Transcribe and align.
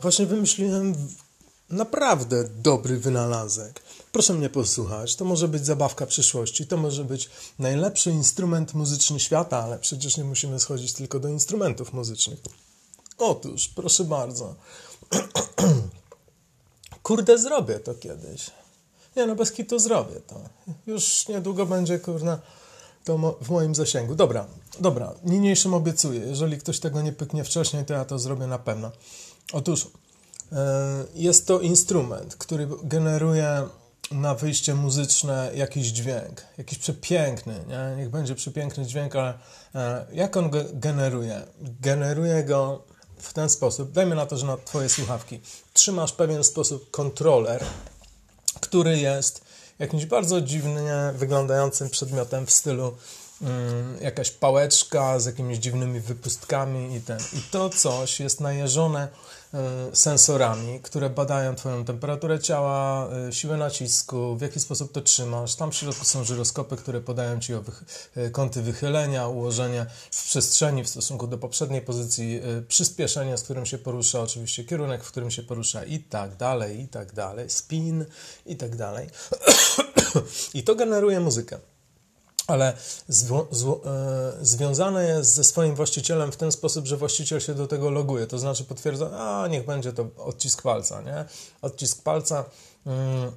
właśnie 0.00 0.26
wymyśliłem 0.26 0.94
naprawdę 1.70 2.48
dobry 2.48 2.98
wynalazek. 2.98 3.82
Proszę 4.12 4.34
mnie 4.34 4.50
posłuchać. 4.50 5.16
To 5.16 5.24
może 5.24 5.48
być 5.48 5.66
zabawka 5.66 6.06
przyszłości, 6.06 6.66
to 6.66 6.76
może 6.76 7.04
być 7.04 7.30
najlepszy 7.58 8.10
instrument 8.10 8.74
muzyczny 8.74 9.20
świata, 9.20 9.62
ale 9.64 9.78
przecież 9.78 10.16
nie 10.16 10.24
musimy 10.24 10.60
schodzić 10.60 10.92
tylko 10.92 11.20
do 11.20 11.28
instrumentów 11.28 11.92
muzycznych. 11.92 12.38
Otóż, 13.18 13.68
proszę 13.68 14.04
bardzo. 14.04 14.54
Kurde, 17.02 17.38
zrobię 17.38 17.80
to 17.80 17.94
kiedyś. 17.94 18.50
Nie 19.16 19.26
no, 19.26 19.36
bez 19.36 19.52
kitu 19.52 19.78
zrobię 19.78 20.20
to. 20.26 20.40
Już 20.86 21.28
niedługo 21.28 21.66
będzie, 21.66 21.98
kurna, 21.98 22.38
to 23.04 23.18
mo 23.18 23.32
w 23.40 23.50
moim 23.50 23.74
zasięgu. 23.74 24.14
Dobra, 24.14 24.46
dobra, 24.80 25.14
niniejszym 25.24 25.74
obiecuję. 25.74 26.20
Jeżeli 26.20 26.58
ktoś 26.58 26.80
tego 26.80 27.02
nie 27.02 27.12
pyknie 27.12 27.44
wcześniej, 27.44 27.84
to 27.84 27.94
ja 27.94 28.04
to 28.04 28.18
zrobię 28.18 28.46
na 28.46 28.58
pewno. 28.58 28.90
Otóż 29.52 29.86
e, 30.52 30.56
jest 31.14 31.46
to 31.46 31.60
instrument, 31.60 32.36
który 32.36 32.68
generuje 32.82 33.68
na 34.10 34.34
wyjście 34.34 34.74
muzyczne 34.74 35.50
jakiś 35.54 35.86
dźwięk, 35.86 36.42
jakiś 36.58 36.78
przepiękny, 36.78 37.64
nie? 37.68 37.96
niech 37.96 38.10
będzie 38.10 38.34
przepiękny 38.34 38.86
dźwięk, 38.86 39.16
ale 39.16 39.38
e, 39.74 40.06
jak 40.12 40.36
on 40.36 40.50
go 40.50 40.58
generuje? 40.72 41.42
Generuje 41.80 42.44
go 42.44 42.82
w 43.16 43.32
ten 43.32 43.48
sposób, 43.48 43.92
dajmy 43.92 44.14
na 44.14 44.26
to, 44.26 44.36
że 44.36 44.46
na 44.46 44.56
Twoje 44.56 44.88
słuchawki 44.88 45.40
trzymasz 45.72 46.12
pewien 46.12 46.44
sposób 46.44 46.90
kontroler, 46.90 47.64
który 48.60 48.98
jest 48.98 49.44
jakimś 49.78 50.06
bardzo 50.06 50.40
dziwnie 50.40 51.12
wyglądającym 51.14 51.90
przedmiotem 51.90 52.46
w 52.46 52.50
stylu 52.50 52.96
jakaś 54.00 54.30
pałeczka 54.30 55.20
z 55.20 55.26
jakimiś 55.26 55.58
dziwnymi 55.58 56.00
wypustkami 56.00 56.96
i 56.96 57.00
ten. 57.00 57.18
I 57.18 57.42
to 57.50 57.70
coś 57.70 58.20
jest 58.20 58.40
najeżone 58.40 59.08
Y, 59.92 59.96
sensorami, 59.96 60.80
które 60.80 61.10
badają 61.10 61.54
Twoją 61.54 61.84
temperaturę 61.84 62.40
ciała, 62.40 63.08
y, 63.28 63.32
siłę 63.32 63.56
nacisku, 63.56 64.36
w 64.36 64.40
jaki 64.40 64.60
sposób 64.60 64.92
to 64.92 65.00
trzymasz. 65.00 65.54
Tam 65.54 65.70
w 65.70 65.74
środku 65.74 66.04
są 66.04 66.24
żyroskopy, 66.24 66.76
które 66.76 67.00
podają 67.00 67.40
Ci 67.40 67.54
o 67.54 67.62
y, 68.16 68.30
kąty 68.30 68.62
wychylenia, 68.62 69.28
ułożenie 69.28 69.86
w 70.10 70.24
przestrzeni 70.24 70.84
w 70.84 70.88
stosunku 70.88 71.26
do 71.26 71.38
poprzedniej 71.38 71.82
pozycji, 71.82 72.40
przyspieszenie, 72.68 73.38
z 73.38 73.42
którym 73.42 73.66
się 73.66 73.78
porusza, 73.78 74.20
oczywiście 74.20 74.64
kierunek, 74.64 75.04
w 75.04 75.10
którym 75.10 75.30
się 75.30 75.42
porusza 75.42 75.84
i 75.84 75.98
tak 75.98 76.36
dalej, 76.36 76.80
i 76.80 76.88
tak 76.88 77.12
dalej, 77.12 77.50
spin 77.50 78.04
i 78.46 78.56
tak 78.56 78.76
dalej. 78.76 79.08
I 80.54 80.62
to 80.62 80.74
generuje 80.74 81.20
muzykę 81.20 81.58
ale 82.50 82.68
e, 82.68 82.74
związane 84.42 85.08
jest 85.08 85.34
ze 85.34 85.44
swoim 85.44 85.74
właścicielem 85.74 86.32
w 86.32 86.36
ten 86.36 86.52
sposób, 86.52 86.86
że 86.86 86.96
właściciel 86.96 87.40
się 87.40 87.54
do 87.54 87.66
tego 87.66 87.90
loguje, 87.90 88.26
to 88.26 88.38
znaczy 88.38 88.64
potwierdza, 88.64 89.10
a 89.10 89.48
niech 89.48 89.66
będzie 89.66 89.92
to 89.92 90.06
odcisk 90.16 90.62
palca, 90.62 91.00
nie? 91.00 91.24
Odcisk 91.62 92.02
palca 92.02 92.44
mm, 92.86 93.32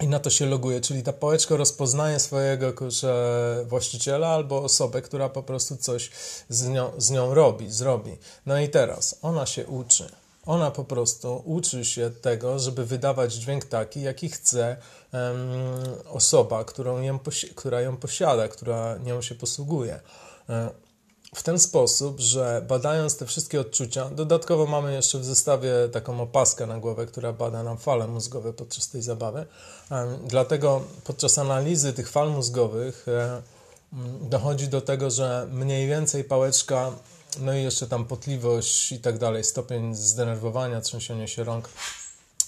i 0.00 0.08
na 0.08 0.18
to 0.18 0.30
się 0.30 0.46
loguje, 0.46 0.80
czyli 0.80 1.02
ta 1.02 1.12
pałeczka 1.12 1.56
rozpoznaje 1.56 2.20
swojego 2.20 2.72
kurczę, 2.72 3.64
właściciela 3.68 4.28
albo 4.28 4.62
osobę, 4.62 5.02
która 5.02 5.28
po 5.28 5.42
prostu 5.42 5.76
coś 5.76 6.10
z 6.48 6.68
nią, 6.68 6.90
z 6.98 7.10
nią 7.10 7.34
robi, 7.34 7.70
zrobi. 7.70 8.16
No 8.46 8.60
i 8.60 8.68
teraz 8.68 9.18
ona 9.22 9.46
się 9.46 9.66
uczy 9.66 10.19
ona 10.46 10.70
po 10.70 10.84
prostu 10.84 11.42
uczy 11.44 11.84
się 11.84 12.10
tego, 12.10 12.58
żeby 12.58 12.86
wydawać 12.86 13.34
dźwięk 13.34 13.64
taki, 13.64 14.02
jaki 14.02 14.28
chce 14.28 14.76
um, 15.12 15.22
osoba, 16.08 16.64
którą 16.64 17.00
ją 17.00 17.18
która 17.54 17.80
ją 17.80 17.96
posiada, 17.96 18.48
która 18.48 18.98
nią 18.98 19.22
się 19.22 19.34
posługuje. 19.34 20.00
E, 20.48 20.70
w 21.34 21.42
ten 21.42 21.58
sposób, 21.58 22.20
że 22.20 22.64
badając 22.68 23.16
te 23.16 23.26
wszystkie 23.26 23.60
odczucia, 23.60 24.10
dodatkowo 24.10 24.66
mamy 24.66 24.94
jeszcze 24.94 25.18
w 25.18 25.24
zestawie 25.24 25.72
taką 25.92 26.20
opaskę 26.20 26.66
na 26.66 26.78
głowę, 26.78 27.06
która 27.06 27.32
bada 27.32 27.62
nam 27.62 27.78
fale 27.78 28.06
mózgowe 28.06 28.52
podczas 28.52 28.88
tej 28.88 29.02
zabawy. 29.02 29.46
Dlatego 30.26 30.82
podczas 31.04 31.38
analizy 31.38 31.92
tych 31.92 32.10
fal 32.10 32.30
mózgowych 32.30 33.06
e, 33.08 33.42
dochodzi 34.20 34.68
do 34.68 34.80
tego, 34.80 35.10
że 35.10 35.48
mniej 35.52 35.88
więcej 35.88 36.24
pałeczka 36.24 36.92
no 37.38 37.54
i 37.54 37.62
jeszcze 37.62 37.86
tam 37.86 38.04
potliwość 38.04 38.92
i 38.92 39.00
tak 39.00 39.18
dalej, 39.18 39.44
stopień 39.44 39.94
zdenerwowania, 39.94 40.80
trzęsienia 40.80 41.26
się 41.26 41.44
rąk. 41.44 41.68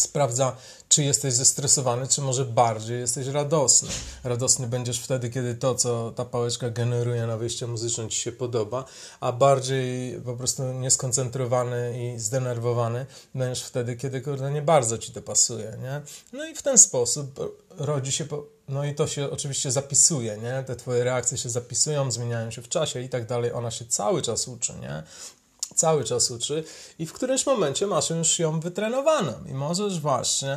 Sprawdza, 0.00 0.56
czy 0.88 1.02
jesteś 1.04 1.34
zestresowany, 1.34 2.08
czy 2.08 2.20
może 2.20 2.44
bardziej 2.44 3.00
jesteś 3.00 3.26
radosny. 3.26 3.88
Radosny 4.24 4.66
będziesz 4.66 5.00
wtedy, 5.00 5.30
kiedy 5.30 5.54
to, 5.54 5.74
co 5.74 6.12
ta 6.16 6.24
pałeczka 6.24 6.70
generuje 6.70 7.26
na 7.26 7.36
wyjście 7.36 7.66
muzyczne, 7.66 8.08
ci 8.08 8.20
się 8.20 8.32
podoba, 8.32 8.84
a 9.20 9.32
bardziej 9.32 10.20
po 10.20 10.36
prostu 10.36 10.62
nieskoncentrowany 10.62 11.94
i 12.14 12.18
zdenerwowany 12.18 13.06
będziesz 13.34 13.62
wtedy, 13.62 13.96
kiedy 13.96 14.20
kurde 14.20 14.52
nie 14.52 14.62
bardzo 14.62 14.98
ci 14.98 15.12
to 15.12 15.22
pasuje, 15.22 15.76
nie? 15.82 16.00
No 16.32 16.46
i 16.46 16.54
w 16.54 16.62
ten 16.62 16.78
sposób 16.78 17.40
rodzi 17.78 18.12
się 18.12 18.24
po 18.24 18.46
no 18.68 18.84
i 18.84 18.94
to 18.94 19.06
się 19.06 19.30
oczywiście 19.30 19.72
zapisuje, 19.72 20.38
nie? 20.38 20.62
Te 20.66 20.76
twoje 20.76 21.04
reakcje 21.04 21.38
się 21.38 21.48
zapisują, 21.48 22.10
zmieniają 22.10 22.50
się 22.50 22.62
w 22.62 22.68
czasie 22.68 23.00
i 23.00 23.08
tak 23.08 23.26
dalej. 23.26 23.52
Ona 23.52 23.70
się 23.70 23.84
cały 23.86 24.22
czas 24.22 24.48
uczy, 24.48 24.72
nie? 24.80 25.02
Cały 25.74 26.04
czas 26.04 26.30
uczy 26.30 26.64
i 26.98 27.06
w 27.06 27.12
którymś 27.12 27.46
momencie 27.46 27.86
masz 27.86 28.10
już 28.10 28.38
ją 28.38 28.60
wytrenowaną 28.60 29.32
i 29.46 29.54
możesz 29.54 30.00
właśnie 30.00 30.56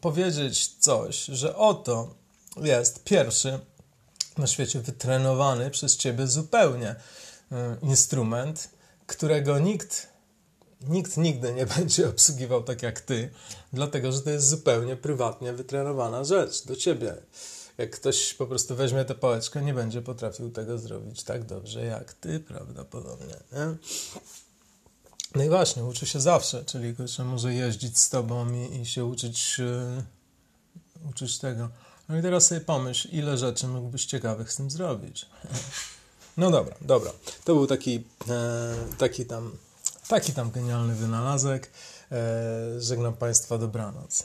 powiedzieć 0.00 0.68
coś, 0.78 1.24
że 1.24 1.56
oto 1.56 2.14
jest 2.56 3.04
pierwszy 3.04 3.58
na 4.38 4.46
świecie 4.46 4.80
wytrenowany 4.80 5.70
przez 5.70 5.96
ciebie 5.96 6.26
zupełnie 6.26 6.90
y, 6.90 6.96
instrument, 7.82 8.68
którego 9.06 9.58
nikt 9.58 10.09
nikt 10.88 11.16
nigdy 11.16 11.52
nie 11.52 11.66
będzie 11.66 12.08
obsługiwał 12.08 12.62
tak 12.62 12.82
jak 12.82 13.00
ty, 13.00 13.30
dlatego 13.72 14.12
że 14.12 14.22
to 14.22 14.30
jest 14.30 14.48
zupełnie 14.48 14.96
prywatnie 14.96 15.52
wytrenowana 15.52 16.24
rzecz 16.24 16.66
do 16.66 16.76
ciebie. 16.76 17.16
Jak 17.78 17.90
ktoś 17.90 18.34
po 18.34 18.46
prostu 18.46 18.76
weźmie 18.76 19.04
tę 19.04 19.14
pałeczkę, 19.14 19.62
nie 19.62 19.74
będzie 19.74 20.02
potrafił 20.02 20.50
tego 20.50 20.78
zrobić 20.78 21.22
tak 21.22 21.44
dobrze 21.44 21.84
jak 21.84 22.12
ty 22.12 22.40
prawdopodobnie. 22.40 23.34
Nie? 23.52 23.76
No 25.34 25.44
i 25.44 25.48
właśnie, 25.48 25.84
uczy 25.84 26.06
się 26.06 26.20
zawsze, 26.20 26.64
czyli 26.64 26.94
że 27.04 27.24
może 27.24 27.54
jeździć 27.54 27.98
z 27.98 28.10
tobą 28.10 28.52
i, 28.52 28.80
i 28.80 28.86
się 28.86 29.04
uczyć, 29.04 29.58
yy, 29.58 30.02
uczyć 31.10 31.38
tego. 31.38 31.68
No 32.08 32.18
i 32.18 32.22
teraz 32.22 32.46
sobie 32.46 32.60
pomyśl, 32.60 33.08
ile 33.12 33.38
rzeczy 33.38 33.68
mógłbyś 33.68 34.06
ciekawych 34.06 34.52
z 34.52 34.56
tym 34.56 34.70
zrobić. 34.70 35.26
No 36.36 36.50
dobra, 36.50 36.74
dobra. 36.80 37.12
To 37.44 37.54
był 37.54 37.66
taki, 37.66 38.04
e, 38.28 38.74
taki 38.98 39.26
tam 39.26 39.52
Taki 40.10 40.32
tam 40.32 40.50
genialny 40.50 40.94
wynalazek. 40.94 41.70
E, 42.12 42.80
żegnam 42.80 43.12
Państwa, 43.14 43.58
dobranoc. 43.58 44.24